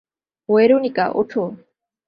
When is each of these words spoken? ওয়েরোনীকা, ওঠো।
ওয়েরোনীকা, 0.49 1.05
ওঠো। 1.15 1.43